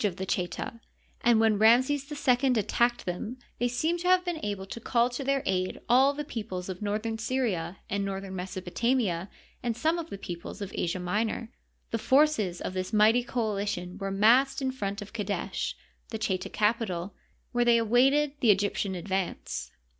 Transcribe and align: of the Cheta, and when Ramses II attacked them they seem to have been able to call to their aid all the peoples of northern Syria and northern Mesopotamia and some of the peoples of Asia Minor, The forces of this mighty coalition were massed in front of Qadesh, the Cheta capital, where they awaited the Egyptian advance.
of 0.03 0.15
the 0.15 0.25
Cheta, 0.25 0.81
and 1.23 1.39
when 1.39 1.59
Ramses 1.59 2.11
II 2.11 2.53
attacked 2.55 3.05
them 3.05 3.37
they 3.59 3.67
seem 3.67 3.99
to 3.99 4.07
have 4.07 4.25
been 4.25 4.43
able 4.43 4.65
to 4.65 4.79
call 4.79 5.11
to 5.11 5.23
their 5.23 5.43
aid 5.45 5.79
all 5.87 6.11
the 6.15 6.23
peoples 6.25 6.69
of 6.69 6.81
northern 6.81 7.19
Syria 7.19 7.77
and 7.87 8.03
northern 8.03 8.35
Mesopotamia 8.35 9.29
and 9.61 9.77
some 9.77 9.99
of 9.99 10.09
the 10.09 10.17
peoples 10.17 10.59
of 10.59 10.71
Asia 10.73 10.97
Minor, 10.99 11.51
The 11.91 11.99
forces 11.99 12.59
of 12.61 12.73
this 12.73 12.91
mighty 12.91 13.21
coalition 13.21 13.99
were 13.99 14.09
massed 14.09 14.59
in 14.59 14.71
front 14.71 15.03
of 15.03 15.13
Qadesh, 15.13 15.75
the 16.09 16.17
Cheta 16.17 16.49
capital, 16.49 17.13
where 17.51 17.63
they 17.65 17.77
awaited 17.77 18.31
the 18.39 18.49
Egyptian 18.49 18.95
advance. 18.95 19.69